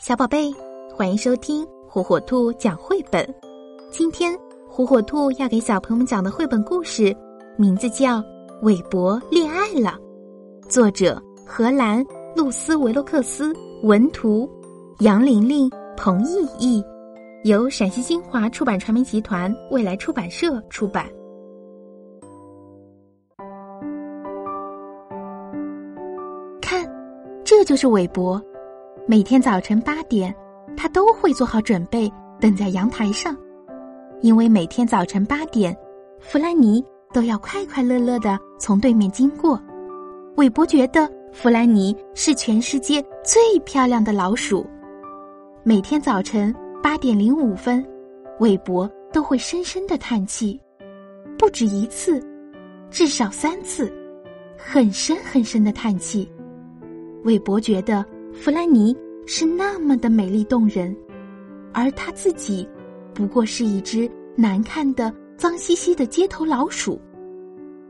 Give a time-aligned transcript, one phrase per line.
[0.00, 0.50] 小宝贝，
[0.96, 3.22] 欢迎收听火火兔讲绘本。
[3.90, 4.34] 今天
[4.66, 7.14] 火火兔要给小朋友们讲的绘本故事，
[7.58, 8.16] 名字叫
[8.62, 9.98] 《韦伯恋爱了》，
[10.70, 12.02] 作者荷兰
[12.34, 14.48] 露丝维洛克斯，文图
[15.00, 16.82] 杨玲玲、彭毅毅，
[17.44, 21.06] 由陕西新华出版传媒集团未来出版社出版。
[26.58, 26.90] 看，
[27.44, 28.42] 这就是韦伯。
[29.06, 30.32] 每天早晨八点，
[30.76, 33.36] 他都会做好准备，等在阳台上。
[34.20, 35.76] 因为每天早晨八点，
[36.20, 39.60] 弗兰尼都要快快乐乐的从对面经过。
[40.36, 44.64] 韦伯觉得弗兰尼是全世界最漂亮的老鼠。
[45.64, 47.84] 每天早晨八点零五分，
[48.38, 50.60] 韦伯都会深深的叹气，
[51.36, 52.22] 不止一次，
[52.90, 53.92] 至少三次，
[54.56, 56.30] 很深很深的叹气。
[57.24, 58.04] 韦伯觉得。
[58.32, 60.96] 弗兰尼是那么的美丽动人，
[61.72, 62.66] 而他自己
[63.12, 67.00] 不过是一只难看的、脏兮兮的街头老鼠。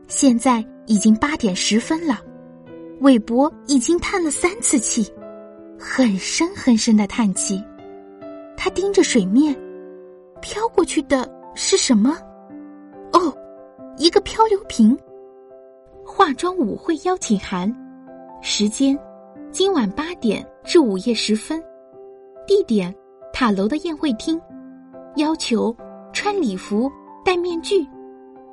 [0.07, 2.19] 现在已经八点十分了，
[2.99, 5.09] 韦伯已经叹了三次气，
[5.79, 7.63] 很深很深的叹气。
[8.57, 9.55] 他盯着水面，
[10.41, 12.17] 飘过去的是什么？
[13.13, 13.33] 哦，
[13.97, 14.97] 一个漂流瓶。
[16.05, 17.73] 化妆舞会邀请函，
[18.41, 18.99] 时间。
[19.51, 21.61] 今晚八点至午夜时分，
[22.47, 22.93] 地点
[23.33, 24.39] 塔楼的宴会厅，
[25.17, 25.75] 要求
[26.13, 26.89] 穿礼服、
[27.25, 27.85] 戴面具，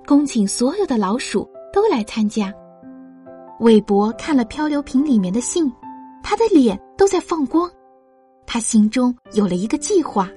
[0.05, 2.53] 恭请所有的老鼠都来参加。
[3.61, 5.73] 韦伯看了漂流瓶里面的信，
[6.21, 7.71] 他的脸都在放光，
[8.45, 10.29] 他心中有了一个计划。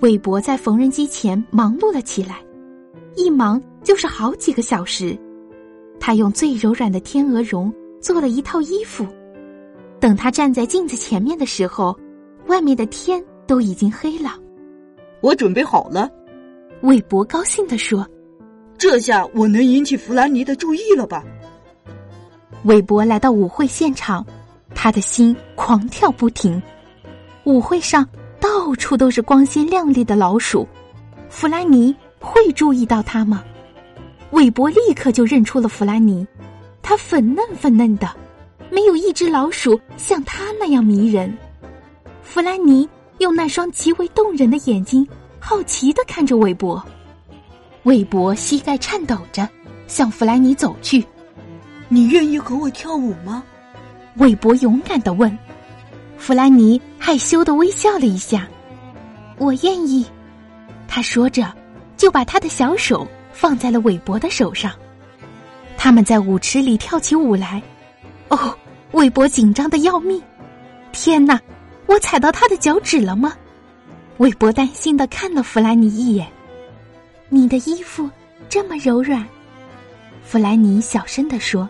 [0.00, 2.42] 韦伯在缝纫机前忙碌了起来，
[3.16, 5.14] 一忙就是好几个小时。
[6.00, 9.06] 他用最柔软的天鹅绒做了一套衣服。
[10.02, 11.96] 等他站在镜子前面的时候，
[12.48, 14.32] 外面的天都已经黑了。
[15.20, 16.10] 我准备好了，
[16.80, 18.04] 韦伯高兴地说
[18.76, 21.22] ：“这下我能引起弗兰尼的注意了吧？”
[22.66, 24.26] 韦伯来到舞会现场，
[24.74, 26.60] 他的心狂跳不停。
[27.44, 28.04] 舞会上
[28.40, 30.66] 到处都是光鲜亮丽的老鼠，
[31.28, 33.44] 弗兰尼会注意到他吗？
[34.32, 36.26] 韦伯立刻就认出了弗兰尼，
[36.82, 38.10] 他粉嫩粉嫩的。
[38.72, 41.36] 没有一只老鼠像它那样迷人。
[42.22, 42.88] 弗兰尼
[43.18, 45.06] 用那双极为动人的眼睛
[45.38, 46.82] 好奇的看着韦伯。
[47.82, 49.46] 韦伯膝盖颤抖着
[49.86, 51.04] 向弗兰尼走去。
[51.90, 53.44] “你愿意和我跳舞吗？”
[54.16, 55.38] 韦伯勇敢的问。
[56.16, 58.48] 弗兰尼害羞的微笑了一下。
[59.36, 60.06] “我愿意。”
[60.88, 61.52] 他说着，
[61.98, 64.72] 就把他的小手放在了韦伯的手上。
[65.76, 67.62] 他们在舞池里跳起舞来。
[68.28, 68.56] 哦。
[68.92, 70.22] 韦伯紧张的要命，
[70.92, 71.40] 天哪！
[71.86, 73.34] 我踩到他的脚趾了吗？
[74.18, 76.26] 韦伯担心的看了弗兰尼一眼。
[77.30, 78.08] 你的衣服
[78.50, 79.26] 这么柔软，
[80.22, 81.68] 弗兰尼小声的说，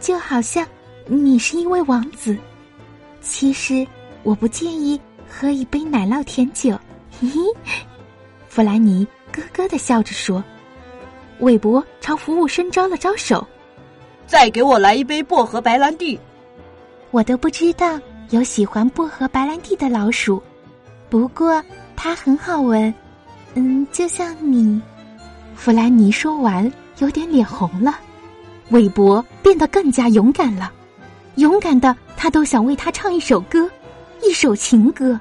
[0.00, 0.66] 就好像
[1.06, 2.36] 你是一位王子。
[3.20, 3.86] 其实
[4.24, 6.70] 我不介意喝一杯奶酪甜酒。
[7.20, 7.28] 嘿
[7.64, 7.74] 嘿，
[8.48, 10.42] 弗兰尼咯咯的笑着说。
[11.38, 13.46] 韦伯朝服务生招了招手，
[14.26, 16.18] 再给我来一杯薄荷白兰地。
[17.12, 18.00] 我都不知道
[18.30, 20.42] 有喜欢薄荷白兰地的老鼠，
[21.10, 21.62] 不过
[21.94, 22.92] 它很好闻，
[23.54, 24.80] 嗯，就像你。
[25.54, 27.94] 弗兰尼说完，有点脸红了。
[28.70, 30.72] 韦伯变得更加勇敢了，
[31.36, 33.70] 勇敢的他都想为他唱一首歌，
[34.22, 35.20] 一首情歌。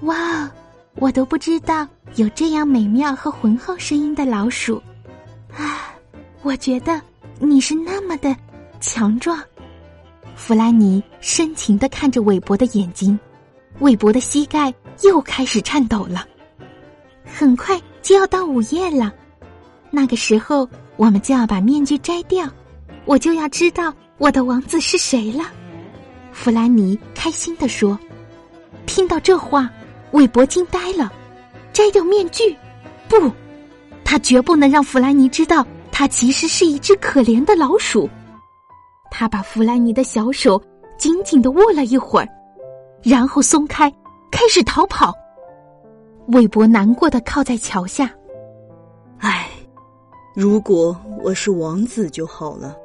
[0.00, 0.50] 哇，
[0.96, 1.86] 我都不知道
[2.16, 4.82] 有这样美妙和浑厚声音的老鼠。
[5.56, 5.94] 啊，
[6.42, 7.00] 我觉得
[7.38, 8.34] 你是那么的
[8.80, 9.40] 强壮。
[10.36, 13.18] 弗兰尼深情的看着韦伯的眼睛，
[13.80, 14.72] 韦伯的膝盖
[15.02, 16.26] 又开始颤抖了。
[17.24, 19.12] 很快就要到午夜了，
[19.90, 22.48] 那个时候我们就要把面具摘掉，
[23.04, 25.44] 我就要知道我的王子是谁了。
[26.32, 27.98] 弗兰尼开心的说。
[28.86, 29.68] 听到这话，
[30.12, 31.12] 韦伯惊呆了。
[31.74, 32.56] 摘掉面具？
[33.06, 33.30] 不，
[34.02, 38.08] 他绝不能让弗兰尼知道，他其实是一只可怜的老鼠。
[39.10, 40.60] 他把弗兰尼的小手
[40.96, 42.28] 紧紧的握了一会儿，
[43.02, 43.90] 然后松开，
[44.30, 45.12] 开始逃跑。
[46.28, 48.10] 韦伯难过的靠在桥下。
[49.18, 49.48] 唉，
[50.34, 52.76] 如果我是王子就好了，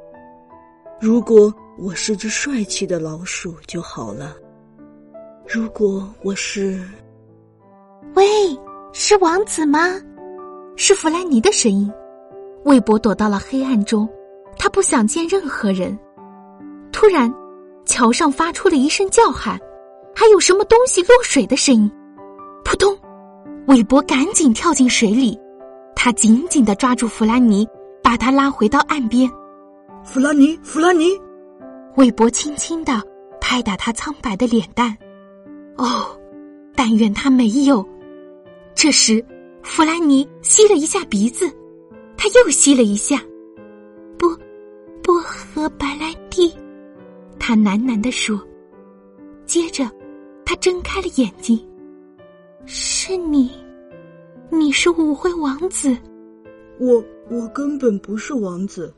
[1.00, 4.34] 如果我是只帅气的老鼠就好了，
[5.46, 6.80] 如果我是……
[8.14, 8.24] 喂，
[8.92, 10.00] 是王子吗？
[10.76, 11.92] 是弗兰尼的声音。
[12.64, 14.08] 韦伯躲到了黑暗中，
[14.56, 15.96] 他不想见任何人。
[16.94, 17.30] 突然，
[17.84, 19.58] 桥上发出了一声叫喊
[20.14, 21.90] ：“还有什么东西落水的声音。
[22.64, 22.96] 扑通！
[23.66, 25.36] 韦伯赶紧跳进水里，
[25.96, 27.66] 他紧紧的抓住弗兰尼，
[28.00, 29.28] 把他拉回到岸边。
[30.04, 31.08] 弗兰尼，弗兰尼！
[31.96, 33.02] 韦伯轻轻的
[33.40, 34.96] 拍打他苍白的脸蛋。
[35.76, 36.16] 哦，
[36.76, 37.84] 但愿他没有。
[38.72, 39.22] 这时，
[39.64, 41.50] 弗兰尼吸了一下鼻子，
[42.16, 43.20] 他又吸了一下。
[44.16, 44.28] 薄
[45.02, 46.54] 薄荷白兰地，
[47.38, 48.40] 他喃喃地说。
[49.44, 49.84] 接着，
[50.44, 51.58] 他睁开了眼睛。
[52.66, 53.50] 是你，
[54.50, 55.96] 你是舞会王子。
[56.78, 58.92] 我我根本不是王子。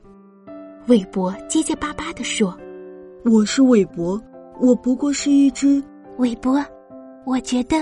[0.87, 2.57] 韦伯结结巴巴地说
[3.27, 4.23] ：“我是韦伯，
[4.61, 5.83] 我不过是一只。”
[6.19, 6.65] 韦伯，
[7.25, 7.77] 我觉得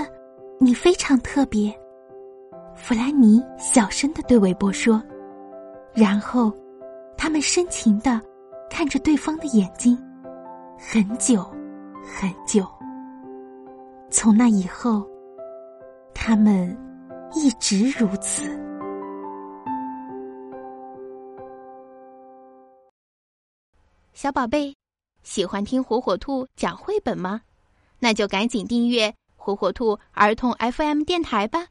[0.59, 1.71] 你非常特别。
[2.75, 5.01] 弗兰尼小声的对韦伯说，
[5.93, 6.51] 然后
[7.15, 8.19] 他们深情的
[8.69, 9.97] 看着对方的眼睛，
[10.77, 11.43] 很久
[12.03, 12.65] 很久。
[14.09, 15.05] 从那以后，
[16.13, 16.77] 他们
[17.33, 18.43] 一直如此。
[24.13, 24.73] 小宝贝，
[25.23, 27.41] 喜欢听火火兔讲绘本吗？
[27.99, 31.67] 那就赶紧订阅火火兔儿童 FM 电台吧。